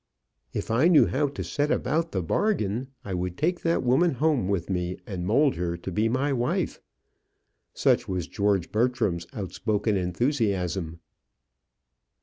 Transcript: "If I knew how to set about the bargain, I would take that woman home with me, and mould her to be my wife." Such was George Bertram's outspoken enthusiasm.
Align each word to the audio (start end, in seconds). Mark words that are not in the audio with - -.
"If 0.51 0.71
I 0.71 0.87
knew 0.87 1.05
how 1.05 1.27
to 1.27 1.43
set 1.43 1.69
about 1.69 2.11
the 2.11 2.23
bargain, 2.23 2.87
I 3.05 3.13
would 3.13 3.37
take 3.37 3.61
that 3.61 3.83
woman 3.83 4.13
home 4.15 4.47
with 4.47 4.67
me, 4.67 4.97
and 5.05 5.27
mould 5.27 5.57
her 5.57 5.77
to 5.77 5.91
be 5.91 6.09
my 6.09 6.33
wife." 6.33 6.81
Such 7.75 8.07
was 8.07 8.25
George 8.25 8.71
Bertram's 8.71 9.27
outspoken 9.31 9.95
enthusiasm. 9.97 11.01